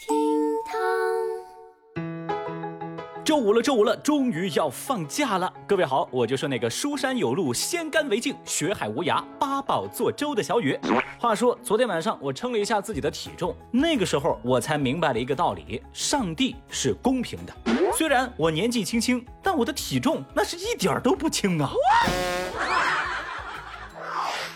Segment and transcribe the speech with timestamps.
[0.00, 0.14] 厅
[0.64, 0.76] 堂，
[3.24, 5.52] 周五了，周五了，终于要放假了。
[5.66, 10.78] 各位好，我就是那个书山有路，先干为敬，学海无涯，八宝做粥的小雨。
[11.18, 17.52] 话说昨天晚上我称了一下自己的体重，那个时候我才明白了一个道理：上帝是公平的。
[17.92, 21.72] 虽然我年纪轻轻，但我的体重那是一点儿都不轻啊。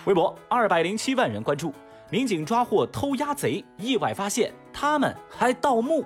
[0.04, 1.74] 微博二百零七万人关注，
[2.12, 6.04] 民警抓获偷鸭贼，意外发现他们还盗墓。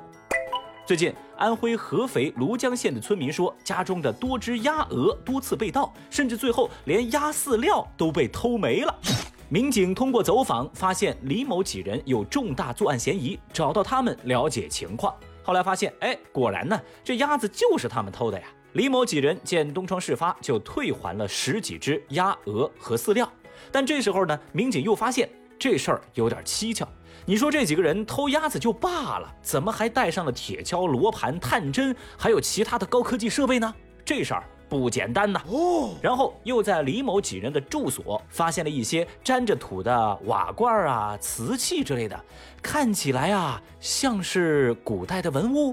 [0.86, 8.94] 最近，安徽合肥庐江县的村民说，家中的多只鸭鹅多次被盗，甚至最后连鸭饲料都被偷没了。
[9.48, 15.12] 民警通过走访，发现李某几人有重大作案嫌疑，找到他们了解情况。
[15.42, 18.46] 后来发现，哎，果然呢，这鸭子就是他们偷的呀。
[18.74, 23.28] 李某几人见东窗事发，就退还了十几只鸭鹅和饲料。
[23.72, 25.28] 但这时候呢，民警又发现
[25.58, 26.86] 这事儿有点蹊跷。
[27.24, 33.74] 你说这几个人偷鸭子就罢了，怎么还带上了铁锹、罗盘、探针，还有其他的高科技设备呢？
[34.04, 35.40] 这事儿不简单呐！
[35.48, 42.24] 哦，然后又在李某几人的住所发现了一些沾着土的瓦罐啊、瓷器之类的，
[42.62, 45.72] 看起来啊像是古代的文物。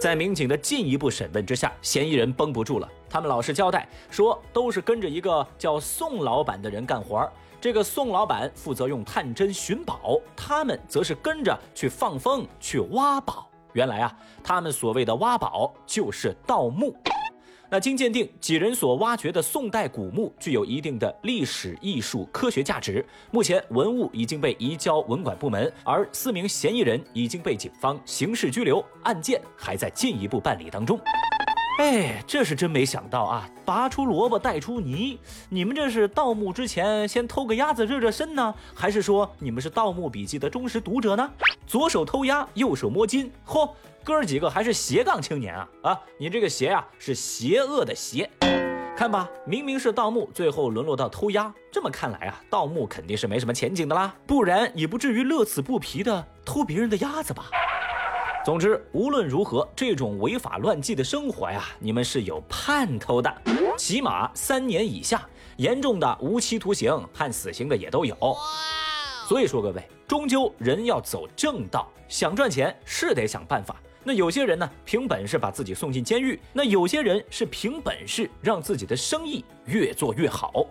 [0.00, 2.88] 在民警的进一步审问之下，嫌疑人绷不住了。
[3.08, 7.30] 他们老实交代说，都是跟着一个叫宋老板的人干活
[7.62, 13.48] 这个宋老板负责用探针寻宝，他们则是跟着去放风、去挖宝。
[13.72, 16.92] 原来啊，他们所谓的挖宝就是盗墓。
[17.70, 23.06] 那经鉴定，几人所挖掘的宋代古墓具有一定的历史、艺术、科学价值。
[23.30, 31.00] 目前文物已经被移交文管部门，而四名嫌疑人已经被警方刑事拘留，案件还在进一步办理当中。
[31.78, 33.48] 哎，这是真没想到啊！
[33.64, 41.28] 拔出萝卜带出泥，你们这是盗墓之前先偷个鸭子热热身呢，还是说你们是《盗墓笔记》的忠实读者呢？
[41.66, 43.68] 左手偷鸭，右手摸金，嚯，
[44.04, 45.68] 哥儿几个还是斜杠青年啊！
[45.82, 48.30] 啊，你这个邪啊，是邪恶的邪。
[48.94, 57.46] 看吧，明明是盗墓，最后沦落到偷鸭，这么看来啊，盗墓肯定是没什么前景的啦，不然也不至于乐此不疲的偷别人的鸭子吧。
[58.44, 63.32] 总之，无论如何，这种违法乱纪的生活呀，你们是有盼头的，
[63.78, 65.24] 起码三年以下，
[65.58, 68.16] 严重的无期徒刑、判死刑的也都有。
[69.28, 73.76] 所以说，各位，终究人要走正道，想赚钱是得想办法。
[74.02, 80.66] 那有些人呢，凭本事把自己送进监狱；那有些人是凭本事让自己的生意越做越好。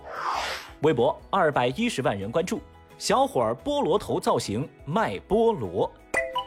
[0.81, 2.59] 微博二百一十万人关注，
[2.97, 5.89] 小伙儿菠萝头造型卖菠萝。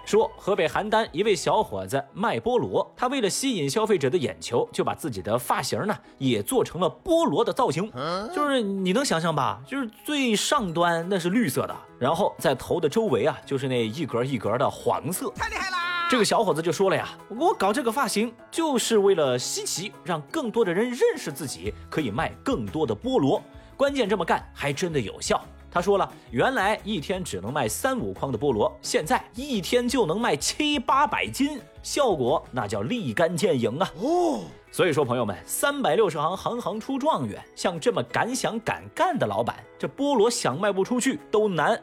[0.05, 7.91] 说河北邯郸一位小伙子卖菠萝，他为了吸引消费者的眼球，就把自己的发型呢也做成了菠萝的造型，
[8.35, 9.63] 就是你能想象吧？
[9.67, 16.07] 就是最上端那是绿色的，然后在头的周围啊，就是那一格一格的黄色，太厉害啦！
[16.11, 23.43] 这个小伙子就说了呀，我搞这个发型就是为了稀奇，让更多的人认识自己，可以卖更多的菠萝。
[23.75, 25.43] 关键这么干还真的有效。
[25.75, 33.91] 他说了，原来一天只能卖三五筐的菠萝，现在一天就能卖七八百斤，效果那叫立竿见影啊！
[34.01, 41.83] 哦，所以说朋友们，三百六十行，行行出状元，像这么敢想敢干的老板，这菠萝想卖不出去都难。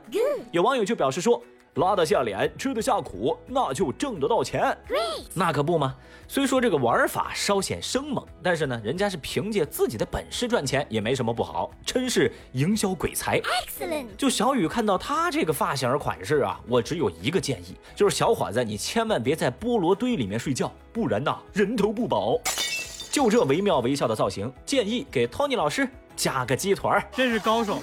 [0.54, 1.44] 有网友就表示说。
[1.76, 4.78] 拉得下脸，吃得下苦，那就挣得到钱。
[5.34, 5.96] 那可不嘛？
[6.28, 11.72] 虽说这个玩法稍显生猛，但是呢，人家是凭借自己的本事赚钱，也没什么不好。
[11.86, 13.40] 真是营销鬼才。
[13.40, 14.08] Excellent。
[14.18, 22.40] 就小雨看到他这个发型款式啊，我只有一个建议，就是小伙子，你千万别在菠萝堆里面睡觉，不然呐，人头不保。
[23.10, 27.80] 就这惟妙惟肖的造型，建议给 Tony 老师加个鸡腿儿，真是高手。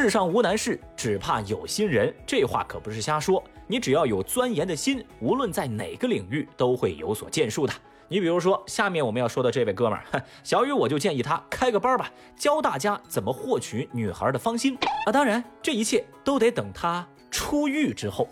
[0.00, 2.14] 世上无难事，只怕有心人。
[2.24, 3.42] 这话可不是瞎说。
[3.66, 7.72] 你只要有钻研的心，无论在哪个领域都会有所建树的。
[8.06, 15.10] 你比如说，下面我们要说的这位哥们儿，小雨，我就建议他开个班吧，教大家怎么获取女孩的芳心啊。
[15.10, 18.28] 当然，这一切都得等他出狱之后。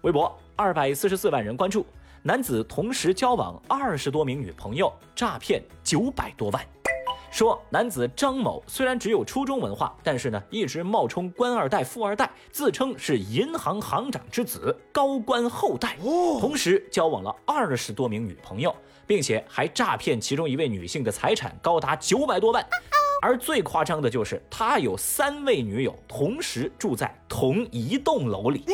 [0.00, 1.86] 微博二百四十四万人关注，
[2.22, 6.66] 男子同时交往二十多名女朋友，诈骗九百多万。
[7.34, 15.96] 说男子张某虽然只有初中文化，但是呢一直冒充官二代、富二代，自称是银行行长之子、高官后代，
[16.38, 18.72] 同时交往了二十多名女朋友，
[19.04, 22.64] 并且还诈骗其中一位女性的财产高达九百多万。
[23.24, 28.66] 而最夸张的就是他有三位女友同时住在同一栋楼里。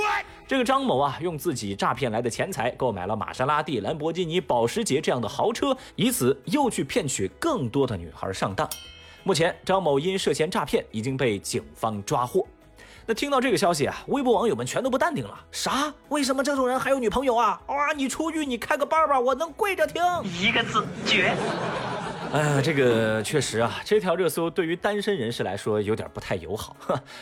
[0.45, 8.69] 这个张某啊，用自己诈骗来的钱财购买了玛莎拉蒂、兰博基尼、保时捷这样的豪车，以此又去骗取更多的女孩上当。
[9.23, 12.45] 目前，张某因涉嫌诈骗已经被警方抓获。
[13.07, 15.39] 那听到这个消息啊，微博网友们全都不淡定了。
[15.53, 15.95] 啥？
[16.09, 17.63] 为什么这种人还有女朋友啊？
[17.69, 20.03] 哇，你出狱你开个班吧，我能跪着听。
[20.25, 21.37] 一个字绝。
[22.33, 26.77] 哎呀，这个确实啊，这条热搜对于单身人士来说有点不太友好。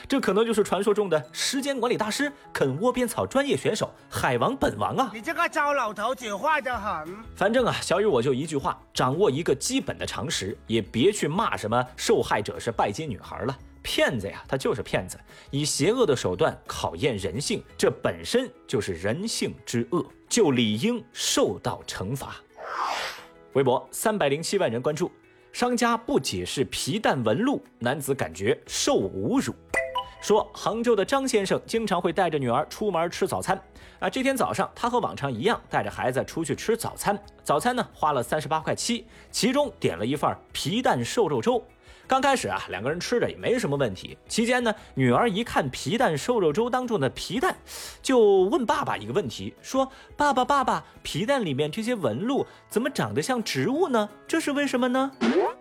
[0.07, 5.11] 这可能就是传说中的时间管理大师、啃窝边草专业选手海王本王啊！
[5.15, 7.17] 你这个糟老头子坏得很。
[7.35, 13.59] 反正啊，小雨我就一句话：掌握一个基本的常识，也别去骂什么受害者是拜金女孩了。
[13.83, 15.19] 骗子呀，他就是骗子，
[15.51, 22.37] 以邪恶的手段考验人性，这本身就是人性之恶，就理应受到惩罚。
[23.55, 25.11] 微博三百零七万人关注，
[25.53, 29.55] 商家不解释皮蛋纹路，男子感觉受侮辱。
[30.21, 33.59] 说杭州的张先生经常会带着女儿出门吃早餐
[34.01, 41.63] 啊，这天早上他和往常一样带着孩子出去吃早餐，早餐呢花了三十八块七，其中点了一份皮蛋瘦肉粥。
[42.09, 44.17] 刚开始啊，两个人吃着也没什么问题。
[44.29, 47.55] 期间呢，女儿一看皮蛋瘦肉粥当中的皮蛋，
[48.01, 54.09] 就问爸爸一个问题，说：“爸爸，爸爸，皮蛋里面这些纹路怎么长得像植物呢？
[54.27, 55.13] 这是为什么呢？”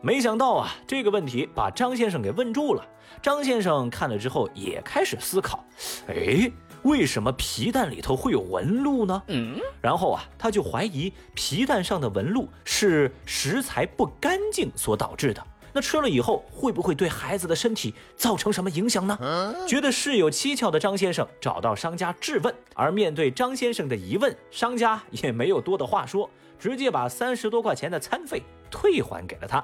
[0.01, 2.85] 没想到啊，这个问题把张先生给问住了。
[3.21, 5.65] 张先生看了之后也开始思考
[6.07, 6.49] ：“哎，
[6.83, 15.45] 为什么皮蛋里头会有纹路呢？”嗯，然后啊，他就怀疑皮蛋上的纹路是食材不干净所导致的。
[15.73, 19.55] 那吃了以后会不会对孩子的身体造成什么影响呢？
[19.67, 28.41] 觉得事有蹊跷的张先生找到商家质问，而面对张先生的疑问，商家也没有多的话说，直接把三十多块钱的餐费
[28.71, 29.63] 退还给了他。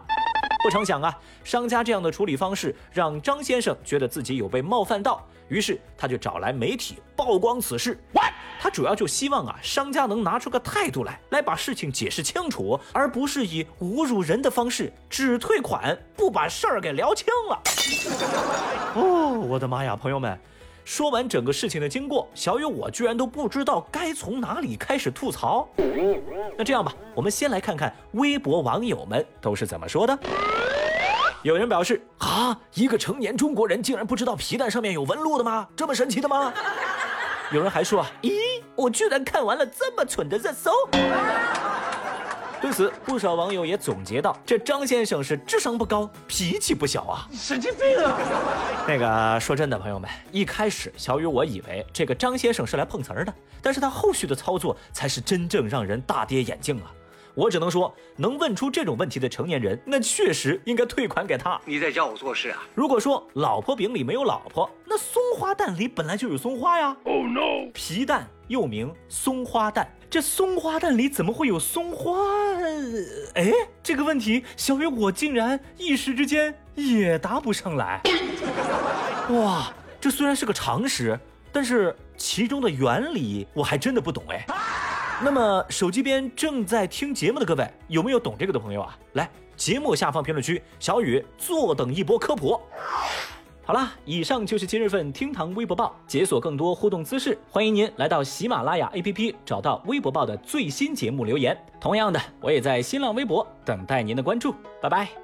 [0.63, 1.13] 不成想啊，
[1.44, 8.01] 商家这样的处理方式让张先生觉得自己有被冒犯到，于是他就找来媒体曝光此事。
[8.62, 17.62] 他主要就希望啊，商家能拿出个态度来，来把事情解释清楚，而不是以侮辱人的方式只退款不把事儿给聊清了。
[18.95, 20.39] 哦，我的妈呀，朋友们！
[20.85, 25.68] 说完整个事情的经过，小雨我居然都不知道该从哪里开始吐槽。
[26.57, 30.18] 那这样吧，我们先来看看微博网友们都是怎么说的。
[31.41, 35.68] 有人表示啊，一个成年中国人竟然不知道皮蛋上面有纹路的吗？
[35.75, 36.53] 这么神奇的吗？
[37.51, 38.31] 有人还说，咦，
[38.75, 40.71] 我居然看完了这么蠢的热搜。
[42.63, 48.18] 对此，不少网友也总结到：这张先生是智商不高，脾气不小啊，神经病啊！
[48.88, 56.89] 那个说真的，朋友们，一开始小雨我以为这个张先生是来碰瓷儿的，但是他后续的操作才是真正让人大跌眼镜啊。
[57.36, 61.59] 我只能说，能问出这种问题的成年人，那确实应该退款给他。
[61.66, 62.63] 你在教我做事啊？
[62.74, 66.95] 如果说老婆饼里没有老婆，那松花蛋里本来就有松花呀。
[67.04, 67.69] Oh no！
[67.74, 72.12] 皮蛋又名松花蛋，这松花蛋里怎么会有松花？
[73.34, 73.52] 哎，
[73.82, 78.00] 这个问题，小雨我竟然一时之间也答不上来。
[79.34, 81.20] 哇，这虽然是个常识，
[81.52, 84.46] 但是其中的原理我还真的不懂哎。
[85.24, 88.96] 那么，手机边正在听节目的各位，有没有懂这个的朋友啊？
[89.14, 89.28] 来，
[89.58, 92.62] 节目下方评论区，小雨坐等一波科普。
[93.65, 101.57] 好啦，以上就是今日份厅堂微博报，解锁更多互动姿势，欢迎您来到喜马拉雅 APP，找到微博报的最新节目留言。
[101.80, 104.54] 同样的，我也在新浪微博等待您的关注。
[104.81, 105.23] 拜拜。